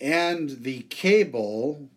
And 0.00 0.62
the 0.62 0.82
cable 0.82 1.88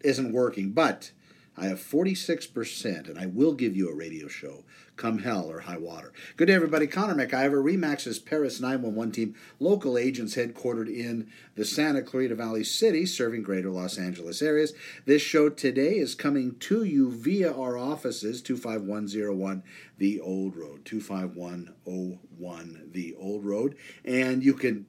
isn't 0.00 0.32
working, 0.32 0.72
but 0.72 1.12
I 1.56 1.66
have 1.66 1.80
46%, 1.80 3.08
and 3.08 3.18
I 3.18 3.26
will 3.26 3.52
give 3.52 3.76
you 3.76 3.88
a 3.88 3.94
radio 3.94 4.28
show 4.28 4.64
come 4.98 5.20
hell 5.20 5.50
or 5.50 5.60
high 5.60 5.78
water. 5.78 6.12
Good 6.36 6.46
day, 6.46 6.54
everybody. 6.54 6.86
Connor 6.86 7.14
MacIvor, 7.14 7.62
Remax's 7.62 8.18
Paris 8.18 8.60
911 8.60 9.12
team, 9.12 9.34
local 9.60 9.96
agents 9.96 10.34
headquartered 10.34 10.92
in 10.92 11.30
the 11.54 11.64
Santa 11.64 12.02
Clarita 12.02 12.34
Valley 12.34 12.64
City, 12.64 13.06
serving 13.06 13.42
greater 13.42 13.70
Los 13.70 13.96
Angeles 13.96 14.42
areas. 14.42 14.74
This 15.06 15.22
show 15.22 15.48
today 15.48 15.96
is 15.96 16.14
coming 16.14 16.56
to 16.56 16.82
you 16.82 17.10
via 17.10 17.52
our 17.52 17.78
offices, 17.78 18.42
25101 18.42 19.62
The 19.96 20.20
Old 20.20 20.56
Road, 20.56 20.84
25101 20.84 22.90
The 22.92 23.14
Old 23.14 23.44
Road. 23.44 23.76
And 24.04 24.44
you 24.44 24.54
can 24.54 24.86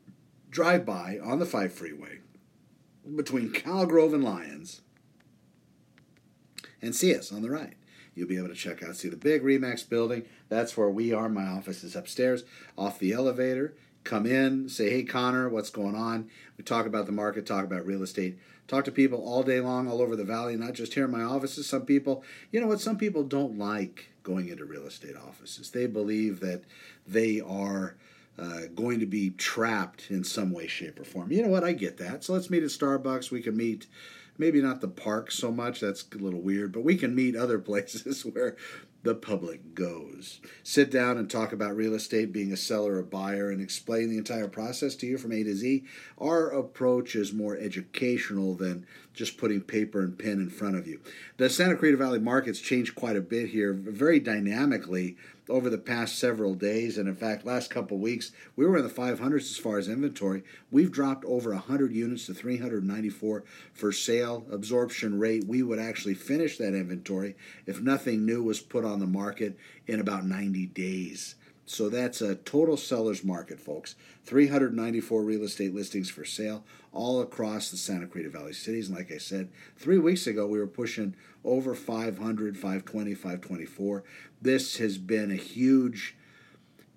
drive 0.49 0.85
by 0.85 1.19
on 1.23 1.39
the 1.39 1.45
5 1.45 1.71
freeway 1.71 2.19
between 3.15 3.51
Calgrove 3.51 4.13
and 4.13 4.23
Lyons 4.23 4.81
and 6.81 6.95
see 6.95 7.15
us 7.15 7.31
on 7.31 7.41
the 7.41 7.49
right. 7.49 7.73
You'll 8.15 8.27
be 8.27 8.37
able 8.37 8.49
to 8.49 8.55
check 8.55 8.83
out, 8.83 8.95
see 8.95 9.09
the 9.09 9.15
big 9.15 9.43
Remax 9.43 9.87
building. 9.87 10.25
That's 10.49 10.75
where 10.75 10.89
we 10.89 11.13
are. 11.13 11.29
My 11.29 11.45
office 11.45 11.83
is 11.83 11.95
upstairs, 11.95 12.43
off 12.77 12.99
the 12.99 13.13
elevator. 13.13 13.75
Come 14.03 14.25
in, 14.25 14.69
say, 14.69 14.89
hey, 14.89 15.03
Connor, 15.03 15.49
what's 15.49 15.69
going 15.69 15.95
on? 15.95 16.29
We 16.57 16.63
talk 16.63 16.85
about 16.85 17.05
the 17.05 17.11
market, 17.11 17.45
talk 17.45 17.63
about 17.63 17.85
real 17.85 18.01
estate, 18.01 18.39
talk 18.67 18.85
to 18.85 18.91
people 18.91 19.19
all 19.19 19.43
day 19.43 19.59
long, 19.59 19.87
all 19.87 20.01
over 20.01 20.15
the 20.15 20.23
valley, 20.23 20.55
not 20.55 20.73
just 20.73 20.93
here 20.93 21.05
in 21.05 21.11
my 21.11 21.21
offices. 21.21 21.67
Some 21.67 21.85
people, 21.85 22.23
you 22.51 22.59
know 22.59 22.67
what, 22.67 22.81
some 22.81 22.97
people 22.97 23.23
don't 23.23 23.57
like 23.57 24.09
going 24.23 24.47
into 24.47 24.65
real 24.65 24.85
estate 24.85 25.15
offices. 25.15 25.71
They 25.71 25.85
believe 25.85 26.39
that 26.39 26.63
they 27.05 27.39
are. 27.39 27.95
Uh, 28.39 28.67
going 28.73 29.01
to 29.01 29.05
be 29.05 29.31
trapped 29.31 30.09
in 30.09 30.23
some 30.23 30.51
way, 30.51 30.65
shape, 30.65 30.97
or 30.97 31.03
form. 31.03 31.29
You 31.29 31.41
know 31.41 31.49
what? 31.49 31.65
I 31.65 31.73
get 31.73 31.97
that. 31.97 32.23
So 32.23 32.31
let's 32.31 32.49
meet 32.49 32.63
at 32.63 32.69
Starbucks. 32.69 33.31
We 33.31 33.41
can 33.41 33.57
meet 33.57 33.87
maybe 34.37 34.61
not 34.61 34.81
the 34.81 34.87
park 34.87 35.29
so 35.29 35.51
much, 35.51 35.81
that's 35.81 36.05
a 36.15 36.17
little 36.17 36.41
weird, 36.41 36.71
but 36.71 36.83
we 36.83 36.95
can 36.95 37.13
meet 37.13 37.35
other 37.35 37.59
places 37.59 38.25
where 38.25 38.55
the 39.03 39.15
public 39.15 39.73
goes. 39.75 40.41
Sit 40.63 40.91
down 40.91 41.17
and 41.17 41.29
talk 41.29 41.53
about 41.53 41.75
real 41.75 41.93
estate, 41.93 42.33
being 42.33 42.51
a 42.51 42.57
seller 42.57 42.95
or 42.95 43.03
buyer, 43.03 43.49
and 43.49 43.61
explain 43.61 44.09
the 44.09 44.17
entire 44.17 44.47
process 44.47 44.95
to 44.95 45.07
you 45.07 45.17
from 45.17 45.31
A 45.31 45.43
to 45.43 45.55
Z. 45.55 45.85
Our 46.17 46.49
approach 46.49 47.15
is 47.15 47.31
more 47.31 47.57
educational 47.57 48.55
than 48.55 48.85
just 49.19 49.37
putting 49.37 49.59
paper 49.59 49.99
and 49.99 50.17
pen 50.17 50.39
in 50.39 50.49
front 50.49 50.77
of 50.77 50.87
you. 50.87 51.01
The 51.35 51.49
Santa 51.49 51.75
Clarita 51.75 51.97
Valley 51.97 52.19
market's 52.19 52.61
changed 52.61 52.95
quite 52.95 53.17
a 53.17 53.21
bit 53.21 53.49
here, 53.49 53.73
very 53.73 54.17
dynamically 54.17 55.17
over 55.49 55.69
the 55.69 55.77
past 55.77 56.17
several 56.17 56.55
days. 56.55 56.97
And 56.97 57.09
in 57.09 57.17
fact, 57.17 57.45
last 57.45 57.69
couple 57.69 57.97
weeks, 57.97 58.31
we 58.55 58.65
were 58.65 58.77
in 58.77 58.87
the 58.87 58.89
500s 58.89 59.51
as 59.51 59.57
far 59.57 59.77
as 59.77 59.89
inventory. 59.89 60.43
We've 60.71 60.89
dropped 60.89 61.25
over 61.25 61.51
100 61.51 61.91
units 61.91 62.27
to 62.27 62.33
394 62.33 63.43
for 63.73 63.91
sale. 63.91 64.45
Absorption 64.49 65.19
rate, 65.19 65.43
we 65.45 65.63
would 65.63 65.79
actually 65.79 66.13
finish 66.13 66.57
that 66.57 66.73
inventory 66.73 67.35
if 67.65 67.81
nothing 67.81 68.25
new 68.25 68.41
was 68.41 68.61
put 68.61 68.85
on 68.85 68.99
the 68.99 69.05
market 69.05 69.59
in 69.85 69.99
about 69.99 70.25
90 70.25 70.67
days. 70.67 71.35
So 71.69 71.87
that's 71.87 72.19
a 72.19 72.33
total 72.33 72.77
seller's 72.77 73.23
market, 73.23 73.59
folks. 73.59 73.93
394 74.25 75.21
real 75.21 75.43
estate 75.43 75.75
listings 75.75 76.09
for 76.09 76.25
sale 76.25 76.63
all 76.91 77.21
across 77.21 77.69
the 77.69 77.77
Santa 77.77 78.07
Clarita 78.07 78.31
Valley 78.31 78.53
cities. 78.53 78.87
And 78.87 78.97
like 78.97 79.11
I 79.11 79.19
said, 79.19 79.49
three 79.77 79.99
weeks 79.99 80.25
ago, 80.25 80.47
we 80.47 80.57
were 80.57 80.65
pushing 80.65 81.15
over 81.45 81.75
500, 81.75 82.55
520, 82.55 83.13
524. 83.13 84.03
This 84.41 84.77
has 84.77 84.97
been 84.97 85.29
a 85.29 85.35
huge 85.35 86.15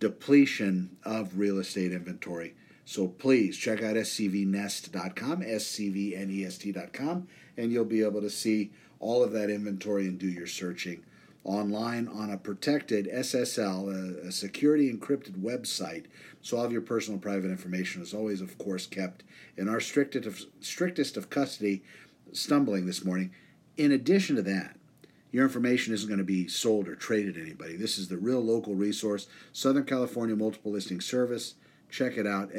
depletion 0.01 0.97
of 1.05 1.39
real 1.39 1.59
estate 1.59 1.93
inventory. 1.93 2.55
So 2.87 3.09
please 3.09 3.59
check 3.59 3.83
out 3.83 3.97
scvnest.com, 3.97 5.43
scvnest.com, 5.43 7.29
and 7.59 7.73
you'll 7.73 7.85
be 7.85 8.03
able 8.03 8.23
to 8.23 8.31
see 8.31 8.73
all 9.01 9.23
of 9.23 9.33
that 9.33 9.51
inventory 9.51 10.07
and 10.07 10.19
do 10.19 10.29
your 10.29 10.47
searching 10.47 11.05
online 11.45 12.09
on 12.09 12.31
a 12.31 12.37
protected 12.37 13.09
SSL, 13.13 14.25
a, 14.25 14.29
a, 14.29 14.33
security 14.33 14.93
encrypted 14.93 15.43
website. 15.43 16.05
So 16.41 16.57
all 16.57 16.65
of 16.65 16.73
your 16.73 16.83
personal 16.83 17.19
private 17.19 17.51
information 17.51 18.01
is 18.01 18.15
always, 18.15 18.41
of 18.41 18.57
course, 18.59 18.87
kept 18.87 19.25
in 19.57 19.69
our 19.69 19.81
strictest 19.81 20.27
of, 20.27 20.41
strictest 20.61 21.17
of 21.17 21.31
custody. 21.31 21.83
Stumbling 22.33 22.87
this 22.87 23.05
morning. 23.05 23.31
In 23.77 23.93
addition 23.93 24.37
to 24.37 24.43
that, 24.43 24.77
your 25.33 25.45
information 25.45 25.93
isn't 25.93 26.09
going 26.09 26.19
to 26.19 26.25
be 26.25 26.49
sold 26.49 26.89
or 26.89 26.95
traded 26.95 27.35
to 27.35 27.43
anybody. 27.43 27.77
This 27.77 27.99
is 27.99 28.09
the 28.09 28.17
real 28.17 28.41
local 28.41 28.75
resource, 28.75 29.27
Southern 29.53 29.85
California 29.85 30.37
Multiple 30.37 30.73
Listing 30.73 31.01
Service. 31.01 31.55
Check 31.91 32.17
it 32.17 32.27
out, 32.27 32.51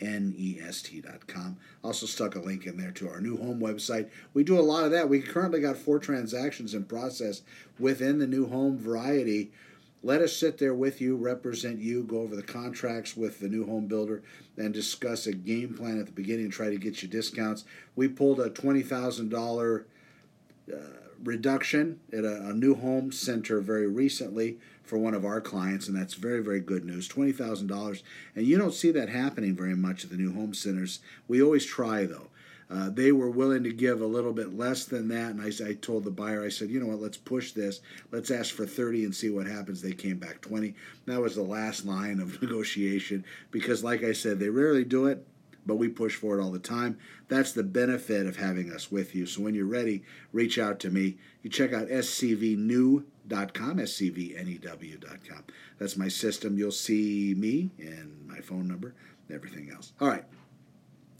scvnest.com. 0.00 1.56
Also 1.84 2.06
stuck 2.06 2.34
a 2.34 2.40
link 2.40 2.66
in 2.66 2.76
there 2.76 2.90
to 2.92 3.08
our 3.08 3.20
new 3.20 3.36
home 3.36 3.60
website. 3.60 4.08
We 4.34 4.44
do 4.44 4.58
a 4.58 4.62
lot 4.62 4.84
of 4.84 4.90
that. 4.92 5.08
We 5.08 5.20
currently 5.20 5.60
got 5.60 5.76
four 5.76 5.98
transactions 5.98 6.74
in 6.74 6.84
process 6.84 7.42
within 7.78 8.18
the 8.18 8.26
new 8.26 8.46
home 8.46 8.78
variety. 8.78 9.52
Let 10.02 10.22
us 10.22 10.34
sit 10.34 10.56
there 10.56 10.74
with 10.74 11.00
you, 11.00 11.14
represent 11.16 11.78
you, 11.78 12.02
go 12.04 12.20
over 12.20 12.34
the 12.34 12.42
contracts 12.42 13.16
with 13.16 13.38
the 13.38 13.48
new 13.48 13.66
home 13.66 13.86
builder, 13.86 14.22
and 14.56 14.72
discuss 14.72 15.26
a 15.26 15.32
game 15.32 15.74
plan 15.74 16.00
at 16.00 16.06
the 16.06 16.12
beginning 16.12 16.46
and 16.46 16.52
try 16.52 16.70
to 16.70 16.78
get 16.78 17.02
you 17.02 17.08
discounts. 17.08 17.64
We 17.96 18.08
pulled 18.08 18.40
a 18.40 18.48
$20,000 18.48 19.84
uh, 20.72 20.76
reduction 21.22 22.00
at 22.12 22.24
a, 22.24 22.48
a, 22.48 22.52
new 22.52 22.74
home 22.74 23.12
center 23.12 23.60
very 23.60 23.86
recently 23.86 24.58
for 24.82 24.98
one 24.98 25.14
of 25.14 25.24
our 25.24 25.40
clients, 25.40 25.86
and 25.86 25.96
that's 25.96 26.14
very, 26.14 26.42
very 26.42 26.60
good 26.60 26.84
news. 26.84 27.08
$20,000. 27.08 28.02
And 28.34 28.46
you 28.46 28.58
don't 28.58 28.74
see 28.74 28.90
that 28.92 29.08
happening 29.08 29.54
very 29.54 29.76
much 29.76 30.04
at 30.04 30.10
the 30.10 30.16
new 30.16 30.32
home 30.32 30.54
centers. 30.54 31.00
We 31.28 31.42
always 31.42 31.64
try, 31.64 32.06
though. 32.06 32.28
Uh, 32.70 32.88
they 32.88 33.10
were 33.10 33.30
willing 33.30 33.64
to 33.64 33.72
give 33.72 34.00
a 34.00 34.06
little 34.06 34.32
bit 34.32 34.56
less 34.56 34.84
than 34.84 35.08
that, 35.08 35.32
and 35.34 35.42
I, 35.42 35.68
I 35.68 35.74
told 35.74 36.04
the 36.04 36.10
buyer, 36.10 36.44
I 36.44 36.50
said, 36.50 36.70
you 36.70 36.78
know 36.78 36.86
what, 36.86 37.00
let's 37.00 37.16
push 37.16 37.50
this. 37.50 37.80
Let's 38.12 38.30
ask 38.30 38.54
for 38.54 38.64
30 38.64 39.04
and 39.04 39.14
see 39.14 39.28
what 39.28 39.48
happens. 39.48 39.82
They 39.82 39.92
came 39.92 40.18
back 40.18 40.40
20. 40.40 40.74
That 41.06 41.20
was 41.20 41.34
the 41.34 41.42
last 41.42 41.84
line 41.84 42.20
of 42.20 42.40
negotiation 42.42 43.24
because, 43.50 43.82
like 43.82 44.04
I 44.04 44.12
said, 44.12 44.38
they 44.38 44.50
rarely 44.50 44.84
do 44.84 45.06
it 45.06 45.26
but 45.66 45.76
we 45.76 45.88
push 45.88 46.16
for 46.16 46.38
it 46.38 46.42
all 46.42 46.50
the 46.50 46.58
time. 46.58 46.98
That's 47.28 47.52
the 47.52 47.62
benefit 47.62 48.26
of 48.26 48.36
having 48.36 48.72
us 48.72 48.90
with 48.90 49.14
you. 49.14 49.26
So 49.26 49.42
when 49.42 49.54
you're 49.54 49.66
ready, 49.66 50.02
reach 50.32 50.58
out 50.58 50.80
to 50.80 50.90
me. 50.90 51.18
You 51.42 51.50
check 51.50 51.72
out 51.72 51.88
scvnew.com, 51.88 53.04
scvnew.com. 53.78 55.44
That's 55.78 55.96
my 55.96 56.08
system. 56.08 56.58
You'll 56.58 56.72
see 56.72 57.34
me 57.36 57.70
and 57.78 58.26
my 58.26 58.40
phone 58.40 58.68
number 58.68 58.94
and 59.28 59.36
everything 59.36 59.70
else. 59.70 59.92
All 60.00 60.08
right. 60.08 60.24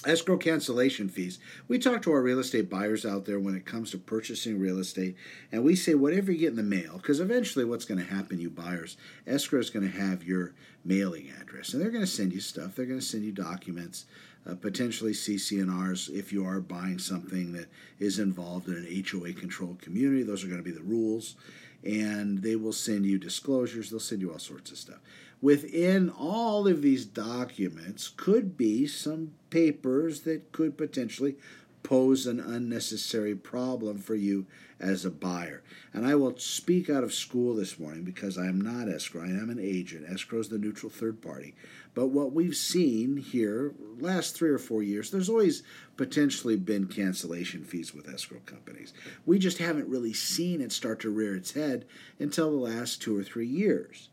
Escrow 0.07 0.39
cancellation 0.39 1.11
fees. 1.11 1.39
We 1.69 1.79
talk 1.79 2.01
to 2.03 2.13
our 2.13 2.23
real 2.23 2.39
estate 2.39 2.71
buyers 2.71 3.05
out 3.05 3.27
there 3.27 3.39
when 3.39 3.55
it 3.55 3.67
comes 3.67 3.91
to 3.91 3.99
purchasing 3.99 4.59
real 4.59 4.79
estate, 4.79 5.15
and 5.53 5.63
we 5.63 5.77
say 5.77 5.95
whatever 5.95 6.33
you 6.33 6.39
get 6.39 6.51
in 6.51 6.57
the 6.57 6.63
mail, 6.63 6.97
because 6.97 7.21
eventually 7.21 7.67
what's 7.67 7.85
going 7.85 8.01
to 8.03 8.11
happen, 8.11 8.41
you 8.41 8.49
buyers, 8.49 8.97
escrow 9.27 9.61
is 9.61 9.69
going 9.69 9.91
to 9.91 9.99
have 9.99 10.25
your 10.25 10.55
mailing 10.87 11.31
address, 11.39 11.75
and 11.75 11.83
they're 11.83 11.91
going 11.91 12.05
to 12.05 12.11
send 12.11 12.33
you 12.33 12.41
stuff. 12.41 12.75
They're 12.75 12.87
going 12.87 13.01
to 13.01 13.05
send 13.05 13.25
you 13.25 13.33
documents 13.33 14.07
uh, 14.49 14.55
potentially 14.55 15.13
CC&Rs 15.13 16.09
if 16.09 16.33
you 16.33 16.47
are 16.47 16.61
buying 16.61 16.99
something 16.99 17.53
that 17.53 17.67
is 17.99 18.19
involved 18.19 18.69
in 18.69 18.75
an 18.75 19.05
HOA 19.11 19.33
controlled 19.35 19.81
community. 19.81 20.23
Those 20.23 20.45
are 20.45 20.49
going 20.49 20.63
to 20.63 20.65
be 20.65 20.71
the 20.71 20.83
rules. 20.83 21.37
And 21.85 22.43
they 22.43 22.57
will 22.57 22.73
send 22.73 23.07
you 23.07 23.19
disclosures, 23.19 23.91
they'll 23.91 24.01
send 24.01 24.21
you 24.21 24.33
all 24.33 24.39
sorts 24.39 24.71
of 24.71 24.79
stuff. 24.79 24.99
Within 25.43 26.11
all 26.11 26.69
of 26.69 26.83
these 26.83 27.07
documents 27.07 28.13
could 28.15 28.57
be 28.57 28.87
some 28.87 29.33
papers 29.49 30.21
that 30.23 30.53
could 30.53 30.77
potentially 30.77 31.37
pose 31.83 32.27
an 32.27 32.41
unnecessary 32.41 33.35
problem 33.35 33.99
for 33.99 34.15
you 34.15 34.47
as 34.79 35.05
a 35.05 35.11
buyer. 35.11 35.63
And 35.93 36.07
I 36.07 36.15
will 36.15 36.37
speak 36.37 36.91
out 36.91 37.05
of 37.05 37.13
school 37.13 37.55
this 37.55 37.79
morning 37.79 38.05
because 38.05 38.39
I 38.39 38.47
am 38.47 38.61
not 38.61 38.89
escrow. 38.89 39.23
I 39.23 39.29
am 39.29 39.51
an 39.51 39.59
agent. 39.59 40.07
Escrow 40.09 40.41
is 40.41 40.49
the 40.49 40.59
neutral 40.59 40.91
third 40.91 41.23
party. 41.23 41.55
But 41.95 42.09
what 42.09 42.33
we've 42.33 42.55
seen 42.55 43.17
here, 43.17 43.75
last 43.99 44.37
three 44.37 44.51
or 44.51 44.59
four 44.59 44.83
years, 44.83 45.11
there's 45.11 45.29
always 45.29 45.63
potentially 45.97 46.57
been 46.57 46.87
cancellation 46.87 47.65
fees 47.65 47.95
with 47.95 48.09
escrow 48.09 48.41
companies. 48.47 48.93
We 49.27 49.39
just 49.39 49.59
haven't 49.59 49.89
really 49.89 50.13
seen 50.13 50.61
it 50.61 50.73
start 50.73 51.01
to 51.01 51.11
rear 51.11 51.35
its 51.35 51.53
head 51.53 51.87
until 52.19 52.51
the 52.51 52.57
last 52.57 53.03
two 53.03 53.19
or 53.19 53.25
three 53.25 53.47
years. 53.47 54.11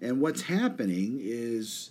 And 0.00 0.20
what's 0.20 0.42
happening 0.42 1.18
is 1.20 1.90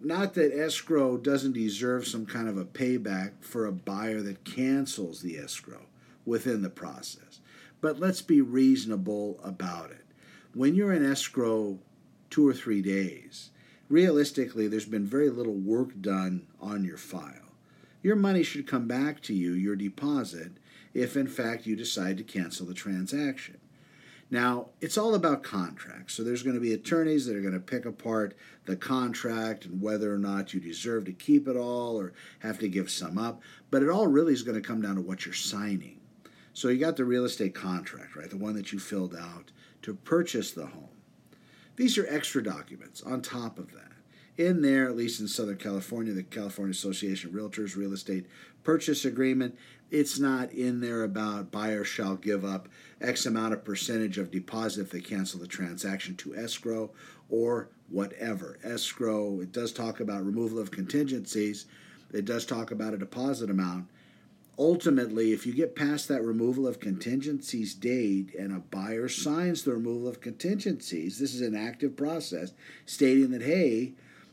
not 0.00 0.34
that 0.34 0.56
escrow 0.56 1.16
doesn't 1.16 1.52
deserve 1.52 2.06
some 2.06 2.26
kind 2.26 2.48
of 2.48 2.56
a 2.56 2.64
payback 2.64 3.32
for 3.40 3.66
a 3.66 3.72
buyer 3.72 4.20
that 4.22 4.44
cancels 4.44 5.22
the 5.22 5.38
escrow 5.38 5.86
within 6.24 6.62
the 6.62 6.70
process, 6.70 7.40
but 7.80 8.00
let's 8.00 8.22
be 8.22 8.40
reasonable 8.40 9.38
about 9.44 9.90
it. 9.90 10.04
When 10.54 10.74
you're 10.74 10.92
in 10.92 11.04
escrow 11.04 11.78
two 12.30 12.48
or 12.48 12.54
three 12.54 12.82
days, 12.82 13.50
realistically, 13.88 14.68
there's 14.68 14.86
been 14.86 15.06
very 15.06 15.28
little 15.28 15.54
work 15.54 16.00
done 16.00 16.46
on 16.60 16.84
your 16.84 16.96
file. 16.96 17.54
Your 18.02 18.16
money 18.16 18.42
should 18.42 18.66
come 18.66 18.88
back 18.88 19.20
to 19.22 19.34
you, 19.34 19.52
your 19.52 19.76
deposit, 19.76 20.52
if 20.94 21.16
in 21.16 21.26
fact 21.26 21.66
you 21.66 21.76
decide 21.76 22.16
to 22.18 22.24
cancel 22.24 22.66
the 22.66 22.74
transaction. 22.74 23.58
Now, 24.30 24.68
it's 24.80 24.96
all 24.96 25.14
about 25.14 25.42
contracts. 25.42 26.14
So 26.14 26.22
there's 26.22 26.44
going 26.44 26.54
to 26.54 26.60
be 26.60 26.72
attorneys 26.72 27.26
that 27.26 27.36
are 27.36 27.40
going 27.40 27.52
to 27.52 27.60
pick 27.60 27.84
apart 27.84 28.36
the 28.64 28.76
contract 28.76 29.64
and 29.64 29.82
whether 29.82 30.14
or 30.14 30.18
not 30.18 30.54
you 30.54 30.60
deserve 30.60 31.04
to 31.06 31.12
keep 31.12 31.48
it 31.48 31.56
all 31.56 31.98
or 31.98 32.12
have 32.38 32.58
to 32.60 32.68
give 32.68 32.90
some 32.90 33.18
up. 33.18 33.42
But 33.70 33.82
it 33.82 33.88
all 33.88 34.06
really 34.06 34.32
is 34.32 34.42
going 34.42 34.60
to 34.60 34.66
come 34.66 34.80
down 34.80 34.94
to 34.94 35.00
what 35.00 35.24
you're 35.24 35.34
signing. 35.34 35.98
So 36.52 36.68
you 36.68 36.78
got 36.78 36.96
the 36.96 37.04
real 37.04 37.24
estate 37.24 37.54
contract, 37.54 38.14
right? 38.14 38.30
The 38.30 38.36
one 38.36 38.54
that 38.54 38.72
you 38.72 38.78
filled 38.78 39.16
out 39.16 39.50
to 39.82 39.94
purchase 39.94 40.52
the 40.52 40.66
home. 40.66 40.88
These 41.76 41.98
are 41.98 42.06
extra 42.08 42.42
documents 42.42 43.02
on 43.02 43.22
top 43.22 43.58
of 43.58 43.72
that. 43.72 43.92
In 44.40 44.62
there, 44.62 44.88
at 44.88 44.96
least 44.96 45.20
in 45.20 45.28
Southern 45.28 45.58
California, 45.58 46.14
the 46.14 46.22
California 46.22 46.70
Association 46.70 47.28
of 47.28 47.36
Realtors 47.36 47.76
Real 47.76 47.92
Estate 47.92 48.24
Purchase 48.64 49.04
Agreement, 49.04 49.54
it's 49.90 50.18
not 50.18 50.50
in 50.50 50.80
there 50.80 51.02
about 51.02 51.50
buyer 51.50 51.84
shall 51.84 52.16
give 52.16 52.42
up 52.42 52.66
X 53.02 53.26
amount 53.26 53.52
of 53.52 53.66
percentage 53.66 54.16
of 54.16 54.30
deposit 54.30 54.80
if 54.80 54.90
they 54.90 55.02
cancel 55.02 55.38
the 55.38 55.46
transaction 55.46 56.16
to 56.16 56.34
escrow 56.34 56.90
or 57.28 57.68
whatever. 57.90 58.58
Escrow, 58.64 59.40
it 59.40 59.52
does 59.52 59.72
talk 59.74 60.00
about 60.00 60.24
removal 60.24 60.58
of 60.58 60.70
contingencies, 60.70 61.66
it 62.10 62.24
does 62.24 62.46
talk 62.46 62.70
about 62.70 62.94
a 62.94 62.98
deposit 62.98 63.50
amount. 63.50 63.88
Ultimately, 64.58 65.32
if 65.32 65.44
you 65.44 65.52
get 65.52 65.76
past 65.76 66.08
that 66.08 66.24
removal 66.24 66.66
of 66.66 66.80
contingencies 66.80 67.74
date 67.74 68.34
and 68.38 68.56
a 68.56 68.60
buyer 68.60 69.06
signs 69.06 69.64
the 69.64 69.72
removal 69.72 70.08
of 70.08 70.22
contingencies, 70.22 71.18
this 71.18 71.34
is 71.34 71.42
an 71.42 71.54
active 71.54 71.94
process 71.94 72.52
stating 72.86 73.32
that, 73.32 73.42
hey, 73.42 73.92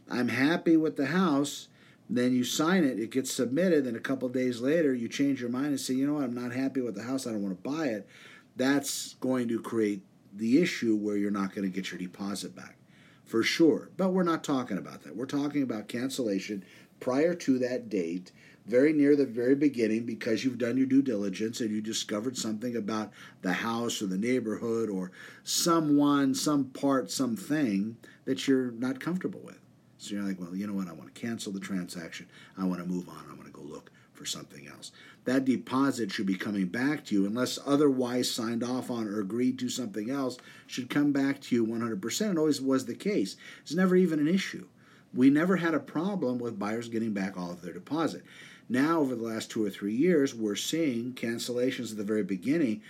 I'm 0.09 0.29
happy 0.29 0.77
with 0.77 0.95
the 0.95 1.07
house 1.07 1.67
then 2.09 2.33
you 2.33 2.43
sign 2.43 2.83
it, 2.83 2.99
it 2.99 3.11
gets 3.11 3.33
submitted, 3.33 3.85
and 3.85 3.97
a 3.97 4.01
couple 4.01 4.29
days 4.29 4.61
later 4.61 4.93
you 4.93 5.09
change 5.09 5.41
your 5.41 5.49
mind 5.49 5.67
and 5.67 5.79
say, 5.79 5.93
you 5.93 6.07
know 6.07 6.13
what, 6.13 6.23
I'm 6.23 6.33
not 6.33 6.53
happy 6.53 6.79
with 6.79 6.95
the 6.95 7.03
house, 7.03 7.27
I 7.27 7.31
don't 7.31 7.43
want 7.43 7.61
to 7.61 7.69
buy 7.69 7.87
it. 7.87 8.07
That's 8.55 9.15
going 9.15 9.49
to 9.49 9.59
create 9.59 10.01
the 10.33 10.61
issue 10.61 10.95
where 10.95 11.17
you're 11.17 11.31
not 11.31 11.53
going 11.53 11.69
to 11.69 11.75
get 11.75 11.91
your 11.91 11.99
deposit 11.99 12.55
back 12.55 12.77
for 13.25 13.43
sure. 13.43 13.89
But 13.97 14.13
we're 14.13 14.23
not 14.23 14.43
talking 14.43 14.77
about 14.77 15.03
that. 15.03 15.15
We're 15.15 15.25
talking 15.25 15.63
about 15.63 15.89
cancellation 15.89 16.63
prior 16.99 17.35
to 17.35 17.59
that 17.59 17.89
date, 17.89 18.31
very 18.65 18.93
near 18.93 19.15
the 19.15 19.25
very 19.25 19.55
beginning, 19.55 20.05
because 20.05 20.45
you've 20.45 20.57
done 20.57 20.77
your 20.77 20.87
due 20.87 21.01
diligence 21.01 21.59
and 21.59 21.71
you 21.71 21.81
discovered 21.81 22.37
something 22.37 22.75
about 22.75 23.11
the 23.41 23.53
house 23.53 24.01
or 24.01 24.05
the 24.05 24.17
neighborhood 24.17 24.89
or 24.89 25.11
someone, 25.43 26.33
some 26.33 26.65
part, 26.65 27.11
something 27.11 27.97
that 28.23 28.47
you're 28.47 28.71
not 28.71 29.01
comfortable 29.01 29.41
with. 29.43 29.59
So 29.97 30.15
you're 30.15 30.23
like, 30.23 30.39
well, 30.39 30.55
you 30.55 30.67
know 30.67 30.73
what? 30.73 30.87
I 30.87 30.93
want 30.93 31.13
to 31.13 31.21
cancel 31.21 31.51
the 31.51 31.59
transaction. 31.59 32.27
I 32.57 32.65
want 32.65 32.81
to 32.81 32.87
move 32.87 33.09
on. 33.09 33.25
I 33.29 33.33
want 33.33 33.45
to 33.45 33.51
go 33.51 33.61
look 33.61 33.91
for 34.13 34.25
something 34.25 34.67
else. 34.67 34.91
That 35.25 35.45
deposit 35.45 36.11
should 36.11 36.25
be 36.25 36.35
coming 36.35 36.67
back 36.67 37.05
to 37.05 37.15
you, 37.15 37.25
unless 37.25 37.59
otherwise 37.65 38.31
signed 38.31 38.63
off 38.63 38.89
on 38.89 39.07
or 39.07 39.19
agreed 39.19 39.59
to 39.59 39.69
something 39.69 40.09
else, 40.09 40.37
should 40.65 40.89
come 40.89 41.11
back 41.11 41.39
to 41.41 41.55
you 41.55 41.65
100%. 41.65 42.31
It 42.31 42.37
always 42.37 42.61
was 42.61 42.85
the 42.85 42.95
case. 42.95 43.35
It's 43.61 43.75
never 43.75 43.95
even 43.95 44.19
an 44.19 44.27
issue. 44.27 44.67
We 45.13 45.29
never 45.29 45.57
had 45.57 45.73
a 45.73 45.79
problem 45.79 46.39
with 46.39 46.59
buyers 46.59 46.89
getting 46.89 47.13
back 47.13 47.37
all 47.37 47.51
of 47.51 47.61
their 47.61 47.73
deposit. 47.73 48.23
Now, 48.69 48.99
over 48.99 49.15
the 49.15 49.23
last 49.23 49.49
two 49.49 49.65
or 49.65 49.69
three 49.69 49.95
years, 49.95 50.35
we're 50.35 50.55
seeing 50.55 51.13
cancellations 51.13 51.91
at 51.91 51.97
the 51.97 52.03
very 52.03 52.23
beginning. 52.23 52.81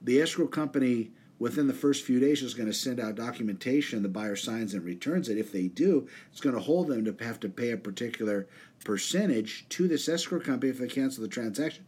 The 0.00 0.20
escrow 0.22 0.46
company 0.46 1.10
within 1.38 1.66
the 1.66 1.74
first 1.74 2.04
few 2.04 2.18
days 2.18 2.42
is 2.42 2.54
going 2.54 2.68
to 2.68 2.74
send 2.74 2.98
out 2.98 3.14
documentation 3.14 4.02
the 4.02 4.08
buyer 4.08 4.36
signs 4.36 4.74
and 4.74 4.84
returns 4.84 5.28
it. 5.28 5.38
If 5.38 5.52
they 5.52 5.68
do 5.68 6.08
it's 6.30 6.40
going 6.40 6.54
to 6.54 6.60
hold 6.60 6.88
them 6.88 7.04
to 7.04 7.24
have 7.24 7.40
to 7.40 7.48
pay 7.48 7.70
a 7.70 7.76
particular 7.76 8.46
percentage 8.84 9.68
to 9.70 9.88
this 9.88 10.08
escrow 10.08 10.40
company 10.40 10.70
if 10.70 10.78
they 10.78 10.88
cancel 10.88 11.22
the 11.22 11.28
transaction. 11.28 11.86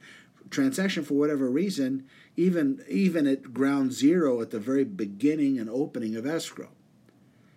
Transaction 0.51 1.05
for 1.05 1.15
whatever 1.15 1.51
reason 1.51 2.07
even 2.37 2.85
even 2.89 3.27
at 3.27 3.55
ground 3.55 3.93
zero 3.93 4.41
at 4.41 4.51
the 4.51 4.61
very 4.61 4.85
beginning 4.85 5.59
and 5.59 5.69
opening 5.69 6.17
of 6.17 6.27
escrow. 6.27 6.71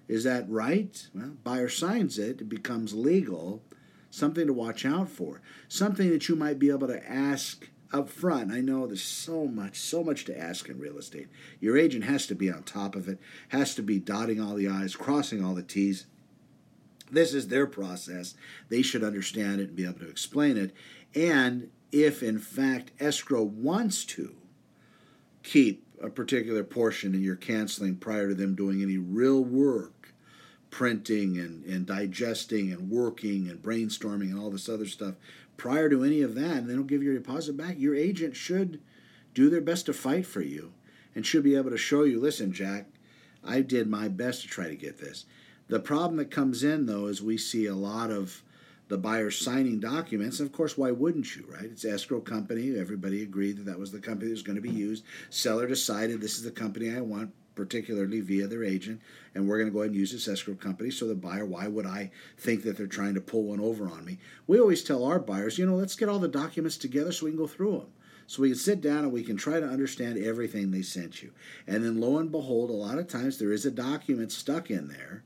Is 0.07 0.23
that 0.23 0.49
right? 0.49 1.07
Well 1.13 1.37
buyer 1.43 1.69
signs 1.69 2.17
it 2.17 2.41
it 2.41 2.49
becomes 2.49 2.93
legal 2.93 3.61
something 4.11 4.45
to 4.45 4.53
watch 4.53 4.85
out 4.85 5.09
for. 5.09 5.41
Something 5.67 6.09
that 6.11 6.27
you 6.29 6.35
might 6.35 6.59
be 6.59 6.69
able 6.69 6.87
to 6.87 7.09
ask 7.09 7.69
up 7.93 8.09
front. 8.09 8.51
I 8.51 8.61
know 8.61 8.87
there's 8.87 9.01
so 9.01 9.47
much, 9.47 9.79
so 9.79 10.03
much 10.03 10.25
to 10.25 10.37
ask 10.37 10.69
in 10.69 10.79
real 10.79 10.97
estate. 10.97 11.27
Your 11.59 11.77
agent 11.77 12.05
has 12.05 12.27
to 12.27 12.35
be 12.35 12.51
on 12.51 12.63
top 12.63 12.95
of 12.95 13.07
it, 13.07 13.19
has 13.49 13.75
to 13.75 13.83
be 13.83 13.99
dotting 13.99 14.39
all 14.39 14.55
the 14.55 14.67
I's, 14.67 14.95
crossing 14.95 15.43
all 15.43 15.53
the 15.53 15.63
T's. 15.63 16.05
This 17.11 17.33
is 17.33 17.49
their 17.49 17.67
process. 17.67 18.35
They 18.69 18.81
should 18.81 19.03
understand 19.03 19.59
it 19.59 19.67
and 19.69 19.75
be 19.75 19.85
able 19.85 19.99
to 19.99 20.09
explain 20.09 20.57
it. 20.57 20.73
And 21.13 21.69
if, 21.91 22.23
in 22.23 22.39
fact, 22.39 22.91
escrow 22.99 23.43
wants 23.43 24.05
to 24.05 24.35
keep 25.43 25.85
a 26.01 26.09
particular 26.09 26.63
portion 26.63 27.13
and 27.13 27.23
you're 27.23 27.35
canceling 27.35 27.97
prior 27.97 28.29
to 28.29 28.35
them 28.35 28.55
doing 28.55 28.81
any 28.81 28.97
real 28.97 29.43
work, 29.43 30.13
printing 30.69 31.37
and, 31.37 31.65
and 31.65 31.85
digesting 31.85 32.71
and 32.71 32.89
working 32.89 33.49
and 33.49 33.61
brainstorming 33.61 34.31
and 34.31 34.39
all 34.39 34.49
this 34.49 34.69
other 34.69 34.85
stuff, 34.85 35.15
prior 35.61 35.89
to 35.89 36.03
any 36.03 36.23
of 36.23 36.33
that 36.33 36.57
and 36.57 36.67
they 36.67 36.73
don't 36.73 36.87
give 36.87 37.03
your 37.03 37.13
deposit 37.13 37.55
back, 37.55 37.75
your 37.77 37.93
agent 37.93 38.35
should 38.35 38.81
do 39.35 39.47
their 39.47 39.61
best 39.61 39.85
to 39.85 39.93
fight 39.93 40.25
for 40.25 40.41
you 40.41 40.73
and 41.13 41.23
should 41.23 41.43
be 41.43 41.53
able 41.53 41.69
to 41.69 41.77
show 41.77 42.01
you, 42.01 42.19
listen, 42.19 42.51
Jack, 42.51 42.87
I 43.43 43.61
did 43.61 43.87
my 43.87 44.07
best 44.07 44.41
to 44.41 44.47
try 44.47 44.69
to 44.69 44.75
get 44.75 44.97
this. 44.97 45.25
The 45.67 45.79
problem 45.79 46.17
that 46.17 46.31
comes 46.31 46.63
in, 46.63 46.87
though, 46.87 47.05
is 47.05 47.21
we 47.21 47.37
see 47.37 47.67
a 47.67 47.75
lot 47.75 48.09
of 48.09 48.41
the 48.87 48.97
buyer 48.97 49.29
signing 49.29 49.79
documents. 49.79 50.39
And 50.39 50.49
of 50.49 50.51
course, 50.51 50.79
why 50.79 50.89
wouldn't 50.89 51.35
you, 51.35 51.45
right? 51.47 51.65
It's 51.65 51.85
escrow 51.85 52.21
company. 52.21 52.75
Everybody 52.75 53.21
agreed 53.21 53.57
that 53.57 53.65
that 53.65 53.77
was 53.77 53.91
the 53.91 53.99
company 53.99 54.29
that 54.29 54.33
was 54.33 54.41
going 54.41 54.55
to 54.55 54.63
be 54.63 54.71
used. 54.71 55.03
Seller 55.29 55.67
decided 55.67 56.21
this 56.21 56.37
is 56.37 56.43
the 56.43 56.49
company 56.49 56.91
I 56.91 57.01
want 57.01 57.33
particularly 57.61 58.21
via 58.21 58.47
their 58.47 58.63
agent, 58.63 58.99
and 59.35 59.47
we're 59.47 59.59
going 59.59 59.69
to 59.69 59.73
go 59.73 59.81
ahead 59.81 59.91
and 59.91 59.99
use 59.99 60.11
this 60.11 60.27
escrow 60.27 60.55
company. 60.55 60.89
So 60.89 61.07
the 61.07 61.13
buyer, 61.13 61.45
why 61.45 61.67
would 61.67 61.85
I 61.85 62.09
think 62.35 62.63
that 62.63 62.75
they're 62.75 62.87
trying 62.87 63.13
to 63.13 63.21
pull 63.21 63.43
one 63.43 63.59
over 63.59 63.85
on 63.85 64.03
me? 64.03 64.17
We 64.47 64.59
always 64.59 64.83
tell 64.83 65.03
our 65.03 65.19
buyers, 65.19 65.59
you 65.59 65.67
know, 65.67 65.75
let's 65.75 65.95
get 65.95 66.09
all 66.09 66.17
the 66.17 66.27
documents 66.27 66.75
together 66.75 67.11
so 67.11 67.25
we 67.25 67.31
can 67.31 67.37
go 67.37 67.45
through 67.45 67.73
them. 67.73 67.91
So 68.25 68.41
we 68.41 68.49
can 68.49 68.57
sit 68.57 68.81
down 68.81 69.03
and 69.03 69.11
we 69.11 69.23
can 69.23 69.37
try 69.37 69.59
to 69.59 69.67
understand 69.67 70.17
everything 70.17 70.71
they 70.71 70.81
sent 70.81 71.21
you. 71.21 71.33
And 71.67 71.83
then 71.83 72.01
lo 72.01 72.17
and 72.17 72.31
behold, 72.31 72.71
a 72.71 72.73
lot 72.73 72.97
of 72.97 73.07
times 73.07 73.37
there 73.37 73.51
is 73.51 73.65
a 73.65 73.71
document 73.71 74.31
stuck 74.31 74.71
in 74.71 74.87
there 74.87 75.23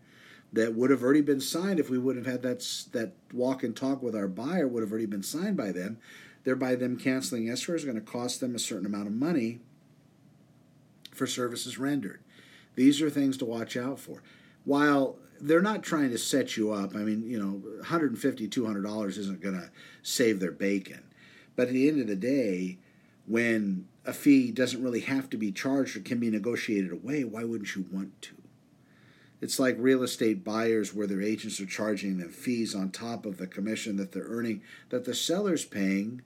that 0.51 0.75
would 0.75 0.89
have 0.89 1.03
already 1.03 1.21
been 1.21 1.39
signed 1.39 1.79
if 1.79 1.89
we 1.89 1.97
would 1.97 2.17
have 2.17 2.25
had 2.25 2.41
that 2.41 2.59
that 2.91 3.13
walk 3.31 3.63
and 3.63 3.75
talk 3.75 4.01
with 4.01 4.15
our 4.15 4.27
buyer 4.27 4.67
would 4.67 4.83
have 4.83 4.91
already 4.91 5.05
been 5.05 5.23
signed 5.23 5.55
by 5.55 5.71
them. 5.71 5.99
Thereby, 6.43 6.75
them 6.75 6.97
canceling 6.97 7.49
escrow 7.49 7.75
is 7.75 7.85
going 7.85 7.95
to 7.95 8.01
cost 8.01 8.39
them 8.39 8.55
a 8.55 8.59
certain 8.59 8.85
amount 8.85 9.07
of 9.07 9.13
money 9.13 9.61
for 11.15 11.25
services 11.25 11.77
rendered. 11.77 12.19
These 12.75 13.01
are 13.01 13.09
things 13.09 13.37
to 13.37 13.45
watch 13.45 13.75
out 13.75 13.99
for. 13.99 14.21
While 14.63 15.17
they're 15.39 15.61
not 15.61 15.83
trying 15.83 16.11
to 16.11 16.17
set 16.17 16.57
you 16.57 16.71
up, 16.71 16.95
I 16.95 16.99
mean, 16.99 17.29
you 17.29 17.39
know, 17.39 17.61
$150, 17.83 18.17
$200 18.19 19.07
isn't 19.17 19.41
going 19.41 19.59
to 19.59 19.69
save 20.01 20.39
their 20.39 20.51
bacon. 20.51 21.03
But 21.55 21.67
at 21.67 21.73
the 21.73 21.87
end 21.87 22.01
of 22.01 22.07
the 22.07 22.15
day, 22.15 22.77
when 23.27 23.87
a 24.05 24.13
fee 24.13 24.51
doesn't 24.51 24.83
really 24.83 25.01
have 25.01 25.29
to 25.31 25.37
be 25.37 25.51
charged 25.51 25.95
or 25.95 26.01
can 26.01 26.19
be 26.19 26.29
negotiated 26.29 26.91
away, 26.91 27.23
why 27.23 27.43
wouldn't 27.43 27.75
you 27.75 27.85
want 27.91 28.21
to? 28.23 28.35
It's 29.41 29.59
like 29.59 29.75
real 29.77 30.03
estate 30.03 30.43
buyers 30.43 30.93
where 30.93 31.07
their 31.07 31.21
agents 31.21 31.59
are 31.59 31.65
charging 31.65 32.17
them 32.17 32.29
fees 32.29 32.73
on 32.73 32.89
top 32.89 33.25
of 33.25 33.37
the 33.37 33.47
commission 33.47 33.97
that 33.97 34.11
they're 34.11 34.27
earning 34.27 34.61
that 34.89 35.05
the 35.05 35.13
seller's 35.13 35.65
paying 35.65 36.21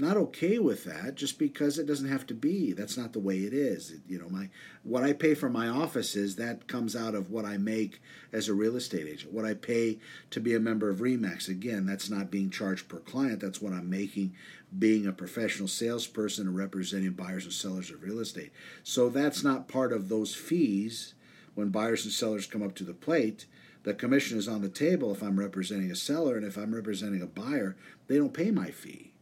not 0.00 0.16
okay 0.16 0.60
with 0.60 0.84
that 0.84 1.16
just 1.16 1.40
because 1.40 1.76
it 1.76 1.86
doesn't 1.86 2.08
have 2.08 2.26
to 2.28 2.34
be. 2.34 2.72
That's 2.72 2.96
not 2.96 3.12
the 3.12 3.18
way 3.18 3.38
it 3.38 3.52
is. 3.52 3.94
You 4.06 4.20
know 4.20 4.28
my 4.28 4.48
what 4.84 5.02
i 5.02 5.12
pay 5.12 5.34
for 5.34 5.50
my 5.50 5.68
offices 5.68 6.36
that 6.36 6.68
comes 6.68 6.94
out 6.94 7.14
of 7.14 7.30
what 7.30 7.44
i 7.44 7.56
make 7.56 8.00
as 8.32 8.48
a 8.48 8.54
real 8.54 8.76
estate 8.76 9.08
agent. 9.08 9.32
What 9.32 9.44
i 9.44 9.54
pay 9.54 9.98
to 10.30 10.40
be 10.40 10.54
a 10.54 10.60
member 10.60 10.88
of 10.88 10.98
remax 10.98 11.48
again 11.48 11.84
that's 11.84 12.08
not 12.08 12.30
being 12.30 12.50
charged 12.50 12.88
per 12.88 12.98
client. 12.98 13.40
That's 13.40 13.60
what 13.60 13.72
i'm 13.72 13.90
making 13.90 14.34
being 14.78 15.06
a 15.06 15.12
professional 15.12 15.66
salesperson 15.66 16.46
and 16.46 16.56
representing 16.56 17.12
buyers 17.12 17.44
and 17.44 17.52
sellers 17.52 17.90
of 17.90 18.02
real 18.02 18.20
estate. 18.20 18.52
So 18.84 19.08
that's 19.08 19.42
not 19.42 19.66
part 19.66 19.92
of 19.92 20.08
those 20.08 20.34
fees 20.34 21.14
when 21.54 21.70
buyers 21.70 22.04
and 22.04 22.12
sellers 22.12 22.46
come 22.46 22.62
up 22.62 22.74
to 22.76 22.84
the 22.84 22.94
plate. 22.94 23.46
The 23.82 23.94
commission 23.94 24.36
is 24.38 24.46
on 24.46 24.60
the 24.60 24.68
table 24.68 25.10
if 25.10 25.22
i'm 25.22 25.40
representing 25.40 25.90
a 25.90 25.96
seller 25.96 26.36
and 26.36 26.46
if 26.46 26.56
i'm 26.56 26.74
representing 26.74 27.22
a 27.22 27.26
buyer 27.26 27.76
they 28.06 28.16
don't 28.16 28.34
pay 28.34 28.52
my 28.52 28.70
fee 28.70 29.12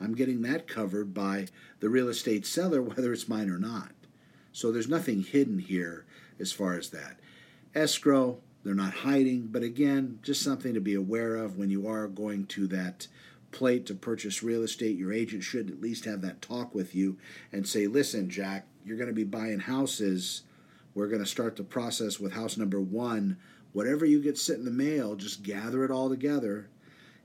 I'm 0.00 0.14
getting 0.14 0.42
that 0.42 0.68
covered 0.68 1.12
by 1.12 1.46
the 1.80 1.88
real 1.88 2.08
estate 2.08 2.46
seller, 2.46 2.80
whether 2.82 3.12
it's 3.12 3.28
mine 3.28 3.50
or 3.50 3.58
not. 3.58 3.92
So 4.52 4.70
there's 4.72 4.88
nothing 4.88 5.22
hidden 5.22 5.58
here 5.58 6.04
as 6.40 6.52
far 6.52 6.74
as 6.74 6.90
that. 6.90 7.18
Escrow, 7.74 8.38
They're 8.64 8.74
not 8.74 8.92
hiding, 8.92 9.48
but 9.50 9.62
again, 9.62 10.18
just 10.22 10.42
something 10.42 10.74
to 10.74 10.80
be 10.80 10.94
aware 10.94 11.36
of 11.36 11.56
when 11.56 11.70
you 11.70 11.86
are 11.86 12.06
going 12.08 12.46
to 12.46 12.66
that 12.68 13.06
plate 13.50 13.86
to 13.86 13.94
purchase 13.94 14.42
real 14.42 14.62
estate. 14.62 14.98
Your 14.98 15.12
agent 15.12 15.42
should 15.42 15.70
at 15.70 15.80
least 15.80 16.04
have 16.04 16.20
that 16.22 16.42
talk 16.42 16.74
with 16.74 16.94
you 16.94 17.16
and 17.52 17.66
say, 17.66 17.86
listen, 17.86 18.28
Jack, 18.28 18.66
you're 18.84 18.96
going 18.96 19.08
to 19.08 19.14
be 19.14 19.24
buying 19.24 19.60
houses. 19.60 20.42
We're 20.94 21.08
going 21.08 21.22
to 21.22 21.26
start 21.26 21.56
the 21.56 21.64
process 21.64 22.18
with 22.18 22.32
house 22.32 22.56
number 22.56 22.80
one. 22.80 23.38
Whatever 23.72 24.04
you 24.04 24.20
get 24.20 24.38
sent 24.38 24.58
in 24.58 24.64
the 24.64 24.70
mail, 24.70 25.14
just 25.14 25.42
gather 25.42 25.84
it 25.84 25.90
all 25.90 26.08
together. 26.08 26.68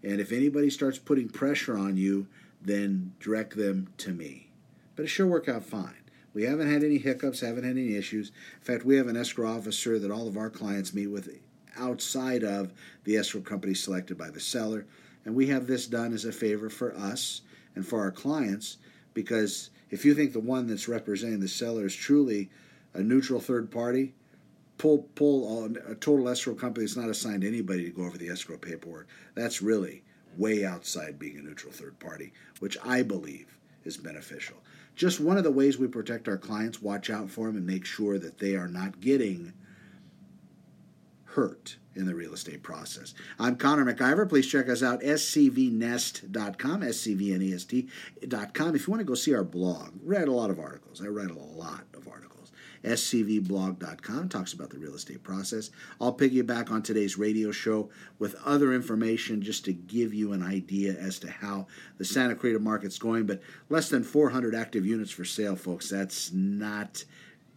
And 0.04 0.20
if 0.20 0.32
anybody 0.32 0.70
starts 0.70 1.00
putting 1.00 1.30
pressure 1.30 1.78
on 1.78 1.98
you, 1.98 2.28
then 2.64 3.14
direct 3.20 3.56
them 3.56 3.90
to 3.98 4.12
me. 4.12 4.50
But 4.96 5.06
it 5.06 5.10
should 5.10 5.28
work 5.28 5.50
out 5.50 5.64
fine. 5.64 5.96
We 6.34 6.44
haven't 6.44 6.72
had 6.72 6.84
any 6.84 6.98
hiccups, 6.98 7.42
haven't 7.42 7.64
had 7.64 7.78
any 7.78 7.96
issues. 7.96 8.32
In 8.60 8.64
fact, 8.64 8.86
we 8.86 8.98
have 8.98 9.08
an 9.08 9.18
escrow 9.18 9.52
officer 9.52 10.00
that 10.00 10.12
all 10.12 10.28
of 10.28 10.38
our 10.38 10.50
clients 10.50 10.94
meet 10.94 11.08
with 11.08 11.30
outside 11.78 12.44
of 12.44 12.74
the 13.04 13.18
escrow 13.18 13.42
company 13.42 13.74
selected 13.74 14.18
by 14.18 14.30
the 14.30 14.40
seller. 14.40 14.86
And 15.26 15.36
we 15.36 15.48
have 15.48 15.68
this 15.68 15.88
done 15.88 16.14
as 16.14 16.26
a 16.26 16.32
favor 16.32 16.70
for 16.70 16.96
us 16.96 17.42
and 17.76 17.86
for 17.86 18.00
our 18.00 18.12
clients 18.12 18.78
because 19.14 19.70
if 19.90 20.06
you 20.06 20.16
think 20.16 20.34
the 20.34 20.40
one 20.40 20.68
that's 20.68 20.88
representing 20.88 21.40
the 21.40 21.48
seller 21.48 21.86
is 21.86 21.96
truly 21.96 22.50
a 22.94 23.02
neutral 23.02 23.40
third 23.40 23.70
party, 23.72 24.14
pull 24.78 25.04
pull 25.16 25.66
a 25.66 25.96
total 25.96 26.30
escrow 26.30 26.56
company 26.56 26.86
that's 26.86 26.98
not 26.98 27.10
assigned 27.10 27.44
anybody 27.44 27.86
to 27.86 27.92
go 27.92 28.04
over 28.04 28.18
the 28.18 28.30
escrow 28.30 28.58
paperwork. 28.58 29.08
That's 29.36 29.62
really 29.62 30.04
way 30.38 30.66
outside 30.66 31.20
being 31.20 31.38
a 31.38 31.42
neutral 31.42 31.72
third 31.72 32.00
party, 32.00 32.34
which 32.60 32.78
I 32.84 33.02
believe 33.04 33.58
is 33.84 33.98
beneficial. 33.98 34.58
Just 34.96 35.20
one 35.20 35.38
of 35.38 35.44
the 35.44 35.52
ways 35.52 35.78
we 35.78 35.88
protect 35.88 36.28
our 36.28 36.38
clients, 36.38 36.82
watch 36.82 37.10
out 37.10 37.30
for 37.30 37.48
them 37.48 37.58
and 37.58 37.66
make 37.66 37.86
sure 37.86 38.20
that 38.20 38.40
they 38.40 38.56
are 38.56 38.68
not 38.68 39.02
getting 39.02 39.54
hurt 41.26 41.78
in 41.96 42.06
the 42.06 42.16
real 42.16 42.34
estate 42.34 42.64
process. 42.64 43.14
I'm 43.40 43.56
Connor 43.56 43.86
MacIvor. 43.86 44.28
Please 44.30 44.48
check 44.48 44.70
us 44.70 44.82
out, 44.84 45.02
scvnest.com, 45.02 46.82
scvnest.com. 46.82 48.76
If 48.76 48.88
you 48.88 48.92
want 48.92 49.02
to 49.02 49.06
go 49.06 49.16
see 49.16 49.34
our 49.34 49.44
blog, 49.44 49.92
read 50.04 50.28
a 50.28 50.32
lot 50.32 50.50
of 50.50 50.60
articles. 50.60 51.02
I 51.02 51.08
write 51.08 51.32
a 51.32 51.38
lot 51.38 51.84
of 51.94 52.08
articles. 52.08 52.33
scvblog.com 52.84 54.30
talks 54.30 54.54
about 54.54 54.70
the 54.70 54.78
real 54.78 54.96
estate 54.96 55.24
process. 55.24 55.72
I'll 56.02 56.16
piggyback 56.16 56.70
on 56.72 56.82
today's 56.82 57.18
radio 57.18 57.52
show 57.52 57.90
with 58.20 58.36
other 58.46 58.74
information 58.74 59.42
just 59.42 59.66
to 59.66 59.74
give 59.74 60.14
you 60.14 60.34
an 60.34 60.44
idea 60.44 60.94
as 60.94 61.20
to 61.20 61.32
how 61.32 61.68
the 61.98 62.06
Santa 62.06 62.36
Clarita 62.36 62.60
market's 62.60 62.98
going. 62.98 63.26
But 63.26 63.42
less 63.70 63.90
than 63.90 64.04
400 64.04 64.54
active 64.54 64.86
units 64.86 65.12
for 65.12 65.26
sale, 65.26 65.56
folks. 65.56 65.90
That's 65.90 66.32
not 66.34 67.06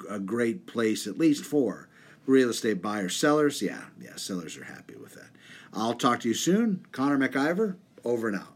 a 0.09 0.19
great 0.19 0.67
place, 0.67 1.07
at 1.07 1.19
least 1.19 1.45
for 1.45 1.89
real 2.27 2.51
estate 2.51 2.83
buyers. 2.83 3.17
Sellers, 3.17 3.63
yeah, 3.63 3.85
yeah, 4.01 4.17
sellers 4.17 4.57
are 4.57 4.65
happy 4.65 4.95
with 4.97 5.15
that. 5.15 5.31
I'll 5.73 5.95
talk 5.95 6.21
to 6.21 6.29
you 6.29 6.35
soon. 6.35 6.87
Connor 6.93 7.19
MacIvor, 7.19 7.77
over 8.05 8.29
and 8.29 8.37
out. 8.37 8.56